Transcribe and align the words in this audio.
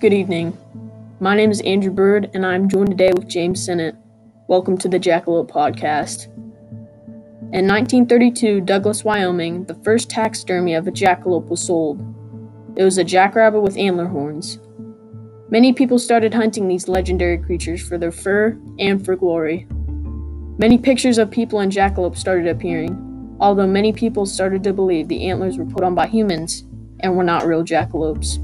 Good 0.00 0.14
evening. 0.14 0.56
My 1.20 1.36
name 1.36 1.50
is 1.50 1.60
Andrew 1.60 1.90
Bird, 1.90 2.30
and 2.32 2.46
I'm 2.46 2.70
joined 2.70 2.88
today 2.88 3.12
with 3.12 3.28
James 3.28 3.62
Sennett. 3.62 3.94
Welcome 4.46 4.78
to 4.78 4.88
the 4.88 4.98
Jackalope 4.98 5.50
Podcast. 5.50 6.28
In 7.52 7.68
1932, 7.68 8.62
Douglas, 8.62 9.04
Wyoming, 9.04 9.64
the 9.64 9.74
first 9.74 10.08
taxidermy 10.08 10.72
of 10.72 10.88
a 10.88 10.90
jackalope 10.90 11.48
was 11.48 11.62
sold. 11.62 12.00
It 12.76 12.82
was 12.82 12.96
a 12.96 13.04
jackrabbit 13.04 13.60
with 13.60 13.76
antler 13.76 14.06
horns. 14.06 14.58
Many 15.50 15.74
people 15.74 15.98
started 15.98 16.32
hunting 16.32 16.66
these 16.66 16.88
legendary 16.88 17.36
creatures 17.36 17.86
for 17.86 17.98
their 17.98 18.10
fur 18.10 18.58
and 18.78 19.04
for 19.04 19.16
glory. 19.16 19.66
Many 20.56 20.78
pictures 20.78 21.18
of 21.18 21.30
people 21.30 21.60
and 21.60 21.70
jackalopes 21.70 22.16
started 22.16 22.46
appearing, 22.46 23.36
although 23.38 23.66
many 23.66 23.92
people 23.92 24.24
started 24.24 24.64
to 24.64 24.72
believe 24.72 25.08
the 25.08 25.28
antlers 25.28 25.58
were 25.58 25.66
put 25.66 25.84
on 25.84 25.94
by 25.94 26.06
humans 26.06 26.64
and 27.00 27.14
were 27.18 27.22
not 27.22 27.44
real 27.44 27.62
jackalopes. 27.62 28.38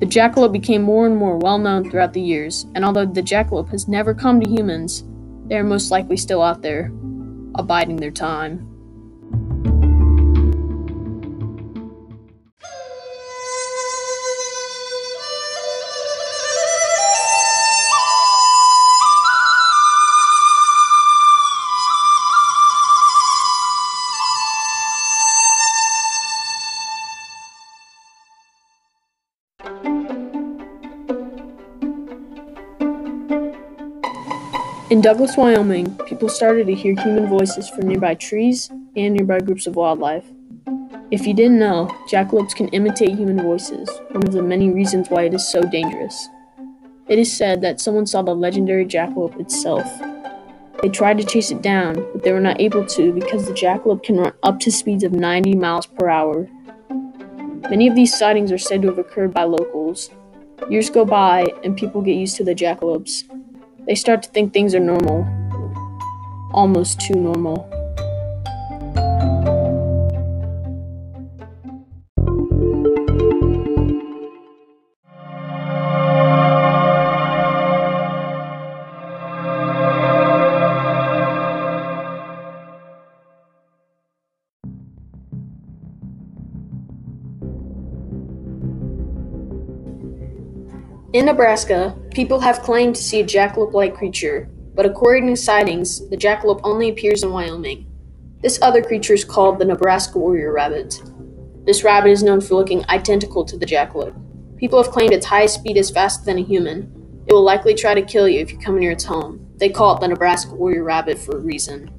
The 0.00 0.06
jackalope 0.06 0.52
became 0.52 0.80
more 0.80 1.06
and 1.06 1.14
more 1.14 1.36
well 1.36 1.58
known 1.58 1.88
throughout 1.88 2.14
the 2.14 2.22
years, 2.22 2.66
and 2.74 2.86
although 2.86 3.04
the 3.04 3.22
jackalope 3.22 3.68
has 3.68 3.86
never 3.86 4.14
come 4.14 4.40
to 4.40 4.50
humans, 4.50 5.04
they 5.46 5.58
are 5.58 5.64
most 5.64 5.90
likely 5.90 6.16
still 6.16 6.40
out 6.40 6.62
there, 6.62 6.90
abiding 7.54 7.96
their 7.96 8.10
time. 8.10 8.69
In 34.90 35.00
Douglas, 35.00 35.36
Wyoming, 35.36 35.94
people 36.06 36.28
started 36.28 36.66
to 36.66 36.74
hear 36.74 37.00
human 37.00 37.28
voices 37.28 37.68
from 37.68 37.86
nearby 37.86 38.16
trees 38.16 38.68
and 38.96 39.14
nearby 39.14 39.38
groups 39.38 39.68
of 39.68 39.76
wildlife. 39.76 40.24
If 41.12 41.28
you 41.28 41.32
didn't 41.32 41.60
know, 41.60 41.86
jackalopes 42.10 42.56
can 42.56 42.66
imitate 42.70 43.14
human 43.14 43.40
voices, 43.40 43.88
one 44.10 44.26
of 44.26 44.32
the 44.32 44.42
many 44.42 44.68
reasons 44.68 45.08
why 45.08 45.22
it 45.22 45.34
is 45.34 45.46
so 45.48 45.62
dangerous. 45.62 46.28
It 47.06 47.20
is 47.20 47.32
said 47.32 47.60
that 47.60 47.80
someone 47.80 48.04
saw 48.04 48.22
the 48.22 48.34
legendary 48.34 48.84
jackalope 48.84 49.38
itself. 49.38 49.86
They 50.82 50.88
tried 50.88 51.18
to 51.18 51.24
chase 51.24 51.52
it 51.52 51.62
down, 51.62 51.94
but 52.12 52.24
they 52.24 52.32
were 52.32 52.40
not 52.40 52.60
able 52.60 52.84
to 52.86 53.12
because 53.12 53.46
the 53.46 53.52
jackalope 53.52 54.02
can 54.02 54.16
run 54.16 54.32
up 54.42 54.58
to 54.58 54.72
speeds 54.72 55.04
of 55.04 55.12
90 55.12 55.54
miles 55.54 55.86
per 55.86 56.08
hour. 56.08 56.48
Many 57.70 57.86
of 57.86 57.94
these 57.94 58.18
sightings 58.18 58.50
are 58.50 58.58
said 58.58 58.82
to 58.82 58.88
have 58.88 58.98
occurred 58.98 59.32
by 59.32 59.44
locals. 59.44 60.10
Years 60.68 60.90
go 60.90 61.04
by, 61.04 61.46
and 61.62 61.76
people 61.76 62.02
get 62.02 62.16
used 62.16 62.36
to 62.38 62.44
the 62.44 62.56
jackalopes, 62.56 63.22
they 63.90 63.96
start 63.96 64.22
to 64.22 64.30
think 64.30 64.52
things 64.52 64.72
are 64.72 64.78
normal. 64.78 65.26
Almost 66.54 67.00
too 67.00 67.14
normal. 67.14 67.79
In 91.12 91.26
Nebraska, 91.26 91.98
people 92.12 92.38
have 92.38 92.62
claimed 92.62 92.94
to 92.94 93.02
see 93.02 93.18
a 93.18 93.24
jackalope 93.24 93.72
like 93.72 93.96
creature, 93.96 94.48
but 94.74 94.86
according 94.86 95.26
to 95.26 95.36
sightings, 95.36 96.08
the 96.08 96.16
jackalope 96.16 96.60
only 96.62 96.88
appears 96.88 97.24
in 97.24 97.32
Wyoming. 97.32 97.90
This 98.42 98.60
other 98.62 98.80
creature 98.80 99.14
is 99.14 99.24
called 99.24 99.58
the 99.58 99.64
Nebraska 99.64 100.20
warrior 100.20 100.52
rabbit. 100.52 101.02
This 101.66 101.82
rabbit 101.82 102.10
is 102.10 102.22
known 102.22 102.40
for 102.40 102.54
looking 102.54 102.88
identical 102.88 103.44
to 103.44 103.56
the 103.56 103.66
jackalope. 103.66 104.14
People 104.56 104.80
have 104.80 104.92
claimed 104.92 105.12
its 105.12 105.26
high 105.26 105.46
speed 105.46 105.76
is 105.76 105.90
faster 105.90 106.24
than 106.24 106.38
a 106.38 106.44
human. 106.44 107.22
It 107.26 107.32
will 107.32 107.42
likely 107.42 107.74
try 107.74 107.92
to 107.92 108.02
kill 108.02 108.28
you 108.28 108.38
if 108.38 108.52
you 108.52 108.58
come 108.58 108.78
near 108.78 108.92
its 108.92 109.04
home. 109.04 109.44
They 109.56 109.68
call 109.68 109.96
it 109.96 110.00
the 110.00 110.06
Nebraska 110.06 110.54
warrior 110.54 110.84
rabbit 110.84 111.18
for 111.18 111.38
a 111.38 111.40
reason. 111.40 111.90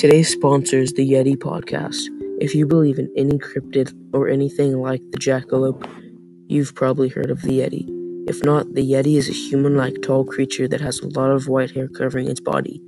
Today's 0.00 0.32
sponsor 0.32 0.78
is 0.78 0.94
the 0.94 1.06
Yeti 1.06 1.36
podcast. 1.36 2.08
If 2.40 2.54
you 2.54 2.64
believe 2.64 2.98
in 2.98 3.12
any 3.18 3.36
cryptid 3.36 3.92
or 4.14 4.28
anything 4.28 4.80
like 4.80 5.02
the 5.10 5.18
jackalope, 5.18 5.86
you've 6.48 6.74
probably 6.74 7.10
heard 7.10 7.30
of 7.30 7.42
the 7.42 7.60
Yeti. 7.60 7.84
If 8.26 8.42
not, 8.42 8.72
the 8.72 8.92
Yeti 8.92 9.18
is 9.18 9.28
a 9.28 9.34
human 9.34 9.76
like 9.76 10.00
tall 10.00 10.24
creature 10.24 10.66
that 10.68 10.80
has 10.80 11.00
a 11.00 11.08
lot 11.08 11.30
of 11.30 11.48
white 11.48 11.72
hair 11.72 11.86
covering 11.86 12.30
its 12.30 12.40
body. 12.40 12.80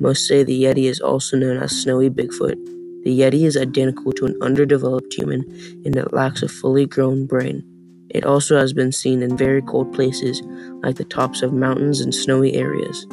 Most 0.00 0.26
say 0.26 0.42
the 0.42 0.60
Yeti 0.60 0.86
is 0.90 0.98
also 0.98 1.36
known 1.36 1.58
as 1.58 1.70
Snowy 1.70 2.10
Bigfoot. 2.10 2.56
The 3.04 3.16
Yeti 3.16 3.44
is 3.44 3.56
identical 3.56 4.10
to 4.14 4.24
an 4.24 4.36
underdeveloped 4.42 5.14
human 5.14 5.44
in 5.84 5.92
that 5.92 6.06
it 6.06 6.12
lacks 6.12 6.42
a 6.42 6.48
fully 6.48 6.84
grown 6.84 7.26
brain. 7.26 7.62
It 8.10 8.26
also 8.26 8.58
has 8.58 8.72
been 8.72 8.90
seen 8.90 9.22
in 9.22 9.36
very 9.36 9.62
cold 9.62 9.94
places 9.94 10.42
like 10.82 10.96
the 10.96 11.04
tops 11.04 11.42
of 11.42 11.52
mountains 11.52 12.00
and 12.00 12.12
snowy 12.12 12.54
areas. 12.54 13.06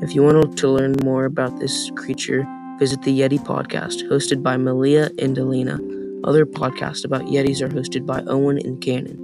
If 0.00 0.14
you 0.14 0.22
want 0.22 0.56
to 0.56 0.68
learn 0.68 0.94
more 1.02 1.24
about 1.24 1.58
this 1.58 1.90
creature, 1.96 2.46
visit 2.80 3.02
the 3.02 3.20
Yeti 3.20 3.38
podcast, 3.38 4.08
hosted 4.08 4.42
by 4.42 4.56
Malia 4.56 5.10
and 5.18 5.36
Delina. 5.36 5.76
Other 6.24 6.46
podcasts 6.46 7.04
about 7.04 7.24
Yetis 7.26 7.60
are 7.60 7.68
hosted 7.68 8.06
by 8.06 8.22
Owen 8.22 8.56
and 8.56 8.80
Cannon. 8.80 9.18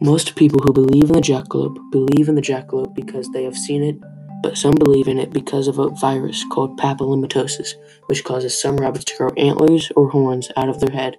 Most 0.00 0.34
people 0.36 0.60
who 0.62 0.72
believe 0.72 1.10
in 1.10 1.12
the 1.12 1.20
jackalope 1.20 1.76
believe 1.92 2.28
in 2.30 2.36
the 2.36 2.40
jackalope 2.40 2.94
because 2.94 3.28
they 3.34 3.44
have 3.44 3.56
seen 3.56 3.82
it 3.82 3.96
but 4.42 4.56
some 4.56 4.74
believe 4.74 5.08
in 5.08 5.18
it 5.18 5.32
because 5.32 5.68
of 5.68 5.78
a 5.78 5.90
virus 5.90 6.44
called 6.50 6.78
papillomatosis, 6.78 7.74
which 8.06 8.24
causes 8.24 8.60
some 8.60 8.76
rabbits 8.76 9.04
to 9.06 9.16
grow 9.16 9.30
antlers 9.36 9.90
or 9.96 10.10
horns 10.10 10.50
out 10.56 10.68
of 10.68 10.80
their 10.80 10.94
head. 10.94 11.16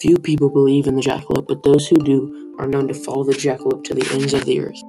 Few 0.00 0.18
people 0.18 0.50
believe 0.50 0.86
in 0.86 0.96
the 0.96 1.02
jackalope, 1.02 1.46
but 1.46 1.62
those 1.62 1.88
who 1.88 1.96
do 1.96 2.56
are 2.58 2.66
known 2.66 2.88
to 2.88 2.94
follow 2.94 3.24
the 3.24 3.32
jackalope 3.32 3.84
to 3.84 3.94
the 3.94 4.08
ends 4.12 4.34
of 4.34 4.44
the 4.44 4.60
earth. 4.60 4.82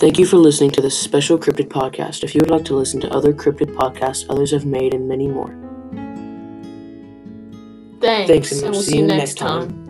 Thank 0.00 0.18
you 0.18 0.24
for 0.24 0.38
listening 0.38 0.70
to 0.70 0.80
this 0.80 0.98
special 0.98 1.38
cryptid 1.38 1.68
podcast. 1.68 2.24
If 2.24 2.34
you 2.34 2.40
would 2.40 2.50
like 2.50 2.64
to 2.64 2.74
listen 2.74 3.02
to 3.02 3.12
other 3.12 3.34
cryptid 3.34 3.74
podcasts 3.74 4.24
others 4.30 4.50
have 4.52 4.64
made 4.64 4.94
and 4.94 5.06
many 5.06 5.28
more, 5.28 5.54
Thanks, 8.10 8.30
Thanks, 8.50 8.62
and 8.62 8.72
we'll 8.72 8.82
see 8.82 8.98
you 8.98 9.06
next 9.06 9.38
time. 9.38 9.89